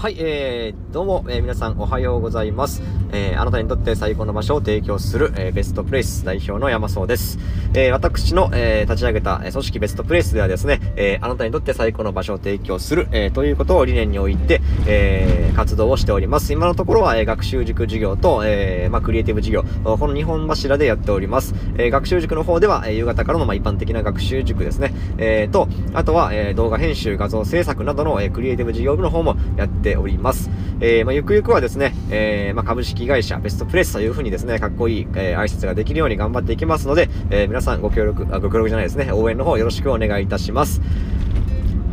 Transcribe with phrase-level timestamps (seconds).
[0.00, 2.82] はい、えー、どうも、えー、皆さんおはようございます。
[3.12, 7.38] えー、あなたにとって最高の場所を提供する、えー、ベストプレイス代表の山荘です。
[7.74, 16.52] え、私の、え、立ち上げた、え、組織ベストプレイスではですね、え、あなたにとって最高の場所を提供する、え、ということを理念において、え、活動をしております。
[16.52, 21.54] 今のところは、え、学習塾授業と、え、まあ、クリエイティブ授業、この2本柱でやっております。
[21.78, 24.92] え、学習塾の方では、え、夕方からの、まあ、一般的な学習塾ですね。
[25.18, 30.50] えー、と、あとは、え、動画編集、画像制作などの、え、クリエイティブ事業部の方もやっております。
[30.82, 40.80] えー、まあ、ゆくゆくはですね、えー、まあ、株式会社ベストプレスというふうにですね、かっこいい、えー、挨拶ができるように頑張っていきますので、えー、皆さんご協力、あ、ご協力じゃないですね、応援の方よろしくお願いいたします。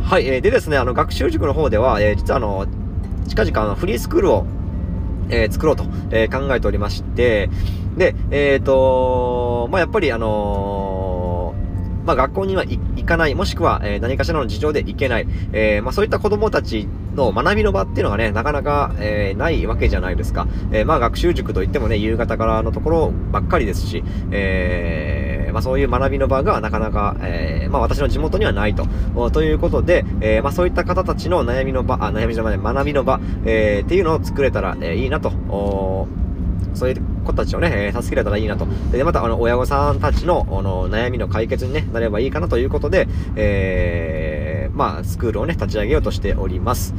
[0.02, 2.66] はい、えー、でですね、あの、学習塾の方では、えー、実はあの、
[3.28, 4.46] 近々あのフリースクールを、
[5.28, 7.50] えー、作ろうと、えー、考えておりまして、
[7.98, 20.46] で、えっ、ー、とまあ、やっぱりあのー、まあ、学校には行かない、もしくは、えー、何かしらの事情で行けない、えー、まあ、そういった子供たちの学びの場っていうのがね、なかなか、えー、ないわけじゃないですか。
[20.70, 28.86] えー、まあ学習塾といってもね、夕方からのところばっかりですし、えー、まあそういう学びの場がなかなか、えー、まあ私の地元にはないと。
[29.30, 36.08] ということで、えー、まあそういった方たちの悩みの場、あ、悩みじゃない、学びの場、えー、っていうのを作れたら、えー、いいなと。
[36.74, 38.66] そういう子たちをね、え、助けられたらいいなと。
[38.92, 44.37] で、また、あの、親御さんたちの、あの、悩みの解決に、ね、なればいいかなということで、えー、
[44.78, 46.94] まあ、スクールをね、立ち上げようとしております。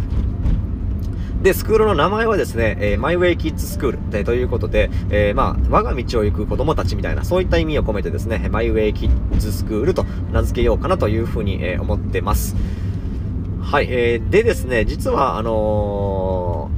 [1.41, 12.57] で、スクールの名前はですね、えー、マイウェイキッズスクールでということで、えー、まあ、我が道を行く子供たちみたいな、そういった意味を込めてですね、マイウェイキッズスクールと名付けようかなというふうに、えー、思ってます。
[13.61, 16.69] はい、えー、でですね、実は、あの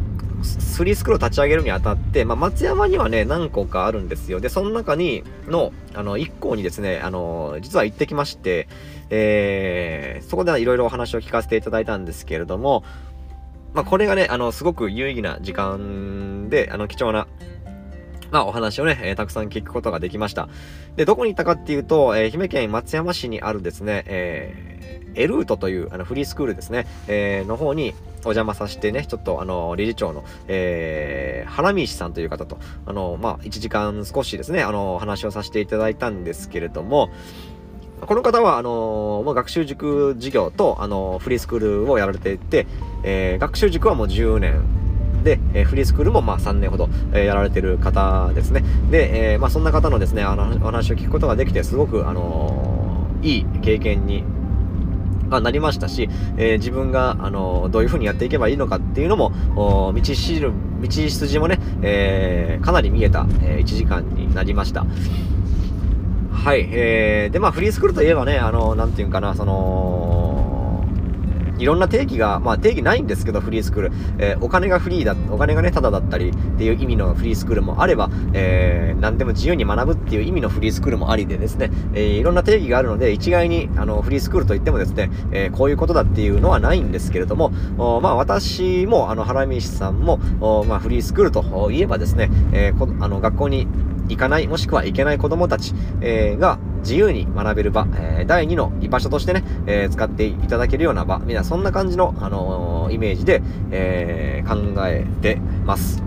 [0.44, 4.40] ー、フリースクールを立ち上げるにあたって、まあ、松山にはね、何個かあるんですよ。
[4.40, 8.68] で、その中に、の、あの、1校にですね、あの、実は行ってきまして、
[9.12, 12.84] えー、そこではいろいろお話を聞かせていただいたんですけれども、
[13.74, 17.28] まあ、これがね、あの、すごく有意義な時間で、あの、貴重な、
[18.32, 20.50] まあ、お話をね、えー、たくさん聞くことができました。
[20.96, 27.94] で、どこに行ったかっていうと、えー、愛媛県松山市にあるですね、えー、エルートというあのフリースクールですね、えー、の方に
[28.24, 37.10] お邪魔させてね、ちょっとあの、理事長の、えー、原西さんという方と、あの、まあ、1時間少しですね、あの、話をさせていただいたんですけれども、
[38.06, 42.66] この方は、あのー、学習塾事業と、あの、フリースクールをやられていて、
[43.04, 44.64] えー、学習塾はもう10年
[45.24, 48.64] で、えー、フリースクールもまあ3年ほど、えー、やられてる方ですね。
[48.90, 54.24] で、えー、まあそんな方のですね、あの、お話を聞くことができて、すごく、あのー、いい経験に
[55.30, 60.52] まなりましたし、え、自分が、あのどういう風にやっていけばいいのかっていうのも、道しる、
[60.82, 64.86] 道筋もね、え、かなり見えた、え、1時間になりました。
[66.32, 66.68] はい。
[66.72, 70.84] えー、で、まあ、フリースクールといえばね、あの、なんていうかな、その、
[71.62, 73.92] いろんな定義が、まあ、定義ないんですけど、フリースクール。
[74.18, 93.68] えー、お金がフリーだ、お金がね、タダだったりっていう意味のフリースクールもあれば、えー、何でも自由に学ぶっていう意味のフリースクールもありでですね、えー、いろんな定義があるので、一概に、あの、フリースクールといってもですね、えー、こういうことだっていうのはないんですけれども、おまあ、私も、あの、原西さんも、おまあ、フリースクールといえばですね、えー、こあの、学校に
[94.12, 103.42] 行かない、もしくは行けない子供たち、えー、が自由に学べる場、えー、第2の居場所としてね、えー、使っていただけるような場、みんなそんな感じの、あの、イメージで、
[103.72, 104.56] え、考
[104.86, 106.04] えてます。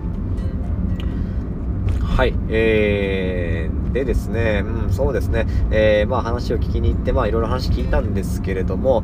[2.01, 9.03] はい、えー、でですね、うん、そうですね、えー、まあ話を聞きに行って、まあいろいろ話聞いたんですけれども、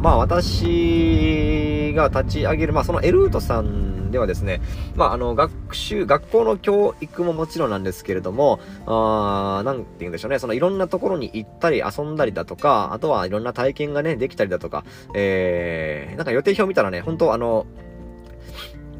[0.00, 4.60] まあ私が立ち上げる、まあそのエルートさんではですね、
[4.94, 14.84] まあ、あの、学習、学校の教育ももちろんなんですけれども、あなんて言うんでしょうね、そのいろんなところに行ったり遊んだりだとか、あとはいろんな体験がね、できたりだとか、
[15.14, 17.66] えー、なんか予定表見たらね、本当あの、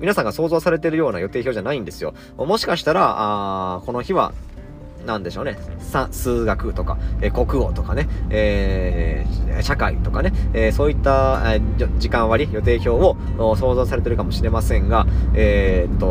[0.01, 2.15] 皆さんが想像されてるような予定表じゃないんですよ。
[2.37, 3.15] もしかしたら、
[3.77, 4.33] あこの日は
[5.07, 5.57] なんでしょうね、
[6.11, 11.61] 数学とか、え、国語とかね、えー、社会とかね、えー、そういった、え
[11.99, 13.17] 時間割、予定表を
[13.57, 16.07] 想像されてるかもしれませんが、えっと、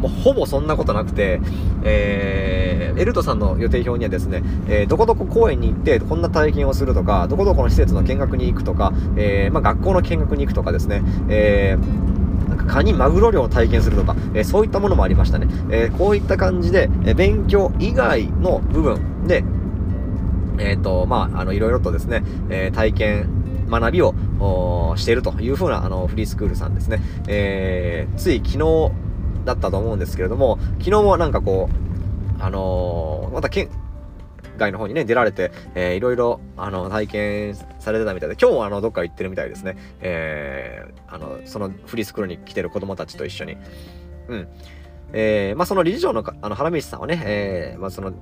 [0.00, 1.40] もうほぼそんなことなくて、
[1.84, 12.17] えエルトさんの予定表にはですね、えどこどこ公園に行ってこんな体験をするとか、どこどこの施設の見学に行くとか、えまあ、学校の見学に行くとかですね、えー
[12.58, 15.48] かカニ、マグロ漁を体験するとか、えー、そういったものもありましたね。
[15.70, 19.44] え、こういった感じで、え勉強以外の部分で、
[20.58, 23.28] えっ、と、まあ、あの、いろいろとですね、え体験、
[23.70, 24.14] 学びを
[24.96, 27.00] しているというふうな、あの、フリースクールさんですね。
[27.26, 28.92] えーつい昨日
[29.48, 33.68] だったと思うんですけれども、昨日もなんかこう、あのまたけん、
[34.58, 39.76] 外の方にね、出られて、えー、いろいろ、あの、体験されてたみたいで、今日もあの、どっか行ってるみたいですね。
[40.00, 43.56] えー、あの、そのフリースクールに来てる子供たちと一緒に。
[44.28, 44.48] うん。
[45.12, 48.12] えー、まあ、その理事長のあの原道さんはね、えー、まあ、その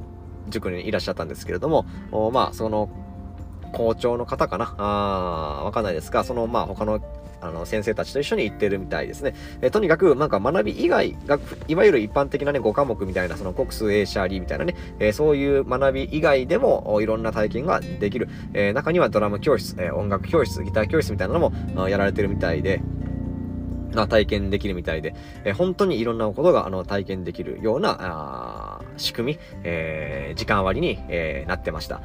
[0.49, 2.88] 塾にいらっしゃったんですけれども、おまあ、その
[3.73, 7.00] 校長の方かなあわかんないですが、その、まあ、他の
[7.49, 9.35] あの先生たちと一緒に行ってるみたいですね。
[9.61, 11.39] えとにかくなんか学び以外が
[11.69, 22.83] いわゆる一般的なね5科目みたいなその国数 A シャーリーみたいなね、え、そういう学び以外でもいろんな体験ができる、え、中にはドラム教室、え、音楽教室ギター教室みたいなのもやられてるみたいで。
[24.07, 25.15] 体験できるみたいで、
[25.45, 32.03] えー、本当にいろんなことがあの体験できるようなあ仕組み、えー、時間割に、えー、なってました。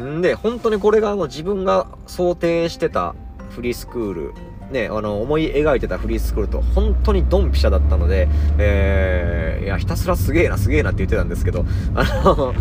[0.00, 3.14] んで、本当にこれがあの自分が想定してた
[3.52, 4.34] フリースクール、
[4.70, 8.28] ね、あの思い描いてたフリースクールと本当にドンピシャだったので、
[8.58, 11.64] えー、いや、ひたすらすげえな、すげえなって言ってたんですけど、
[11.94, 12.54] あの、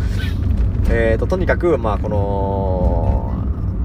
[0.89, 3.31] えーと、とにかく、まあ、この、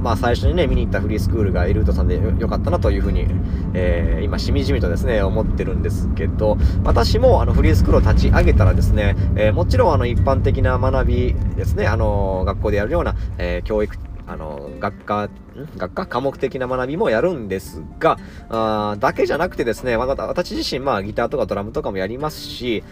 [0.03, 3.27] まあ、最初にね、見に行ったフリースクールがエルートさんでよかったなというふうに、
[3.75, 15.29] えー、今、しみじみとですね、思ってるんですけど、私もあのフリースクールを立ち上げたらですね、えー、もちろんあの一般的な学びですね、あの学校でやるような、え、教育あの、学科、
[15.77, 18.19] 学科科目的な学びもやるんですが、
[18.49, 22.83] あだけじゃなくてですね、私自身、まあ、ギターとかドラムとかもやりますし、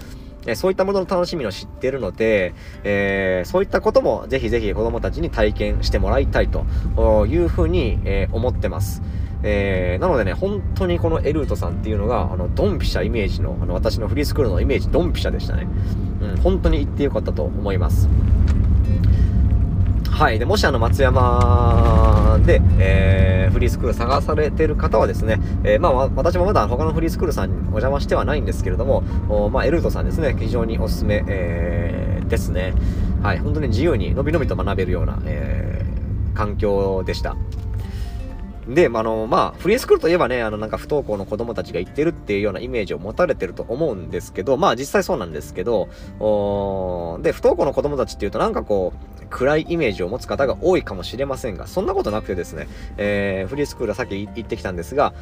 [0.47, 9.03] えそういったものの楽しみを知ってるので、えー、そういったこともぜひぜひ子供たちに体験してもらいたいというふうに、えー、思ってます。
[9.47, 15.67] えー、なのでね、本当にこのエルートさんっていうのが、あの、ドンピシャイメージの、あの、私のフリースクールのイメージ、ドンピシャでしたね。
[16.23, 18.09] うん、本当に行ってよかったと思います。
[20.15, 20.39] はい。
[20.39, 32.75] で、もしあの、松山で、えー、フリースクール探されてる方はですね、えー、まあ、私もまだ他のフリースクールさんにお邪魔してはないんですけれども、おまあ、エルートさんですね、非常におすすめ、えー、ですね。
[33.25, 33.39] はい。
[33.41, 37.37] 本当に自由に、のびのびと学べるような、えー、環境でした。
[38.69, 45.89] で、あの、まあ、フリースクールといえばね、あの、なんか不登校の子供たちが行ってるっていうようなイメージを持たれてると思うんですけど、まあ実際そうなんですけど、
[46.21, 55.13] おで、不登校の子供たちっていうとなんかこう、暗いイメージを持つ方が多いかもしれませんが、そんなことなくてですね、えー、フリースクールはさっき行ってきたんですが、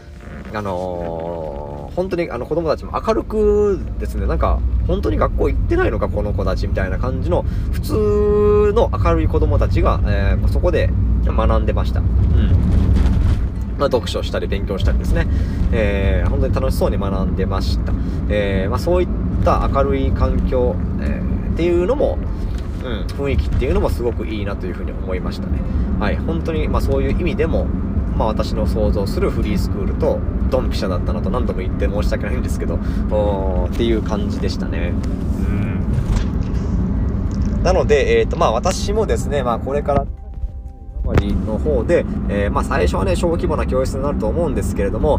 [0.53, 7.43] あのー、本当にあの子供たちも明るくですね、なんか、本当に学校行ってないのか、この子たちみたいな感じの、
[7.73, 10.91] 普通の明るい子供たちが、えー、そこで
[11.25, 12.00] 学んでました。
[12.00, 12.81] うん。
[13.82, 15.26] まあ、読書したり勉強したりですね、
[15.73, 17.93] えー、本当に楽しそうに学んでました。
[18.29, 19.08] えー、まあ、そういっ
[19.44, 22.17] た明るい環境、えー、っていうのも、
[22.84, 25.58] うん、雰囲気っていうのもすごくいいなというふうに思いましたね。
[25.99, 27.64] はい、本当に、まあ、そういう意味でも、
[28.17, 32.78] まあ、私の想像するフリースクールとドンピシャだったなと何度も言って申し訳ないんですけど、っ
[33.70, 34.93] ていう感じでしたね。
[35.38, 35.62] うん
[37.64, 40.06] なので、え、ー、と、まあ私もですね、まあこれから
[41.04, 45.19] の方で、えー、まあ、最初はね、小規模な教室になると思うんですけれども、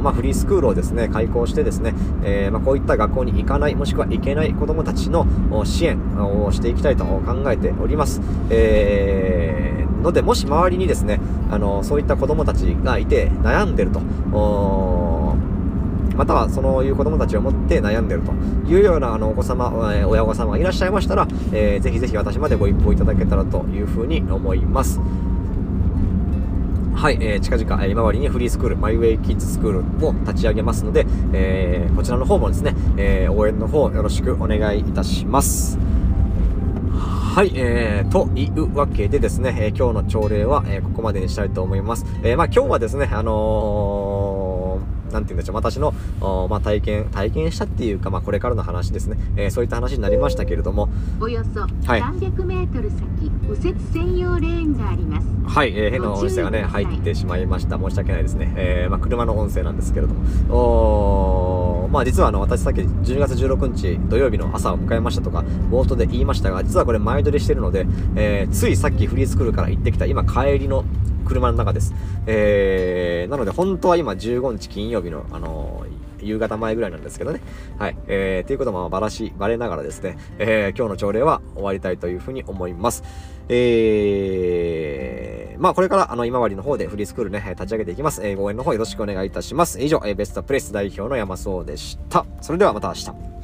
[0.00, 5.26] まあ、フリースクールをですね、開校してですね、えー、まあ、こういった学校に行かない、もしくは行けない子供たちの
[5.64, 8.20] 支援をしていきたいと考えております。
[8.50, 11.20] えー、ので、もし周りにですね、
[11.50, 14.00] あの、そういった子供たちがいて悩んでると、
[16.16, 18.32] またはそういう子供たちを持って悩んでると
[18.68, 25.00] いうようなあのお子様、え親御様がいらっしゃいましたら、えー、ぜひぜひ私までご一報いただけたらというふうに思います。
[27.04, 35.78] はい、えー、近々、今治にフリースクール、マイウェイキッズスクールを立ち上げますので、えー、こちらの方もですね、えー、応援の方よろしくお願いいたします。
[36.88, 42.06] はい、えー、というわけでですね、えー、今日の朝礼は、えー、ここまでにしたいと思います。
[42.22, 44.54] えー、まあ今日はですね、あのー
[45.14, 45.94] なんて言うんでしょう、私の、
[46.50, 50.88] まあ、体験、体験したっていうか、まあ、これからの話ですね、えー、そういった話になりましたけれども、
[51.20, 55.26] およそ300メートル先、右折専用レーンがあります。
[55.46, 57.78] はい、えー、変な音声がね、入ってしまいました。
[57.78, 58.52] 申し訳ないですね。
[58.56, 67.86] えー、まあ、車の音声なんですけれども、おまあ、実はあの、私さっき12月16日土曜日の朝を迎えましたとか、冒頭で言いましたが、実はこれ前撮りしてるので、
[68.16, 70.84] えー、ついさっきフリースクールから行ってきた、今帰りの
[71.24, 71.94] 車の中です。
[72.26, 75.83] えー、なので本当は今15日金曜日の、あのー、
[76.24, 77.40] 夕方前ぐらいなんですけどね。
[77.78, 77.96] はい。
[78.06, 83.02] えー、ということもばらし、ばれながらですね、えー、今日の朝礼は終わりたいというふうに思います。
[83.48, 88.26] えー、まあこれからあの今治の方でフリースクールね、立ち上げていきます。
[88.26, 89.82] えー、応援の方よろしくお願いいたします。
[89.82, 92.24] 以上、えー、ベストプレス代表の山荘でした。
[92.40, 93.34] それではまた明日。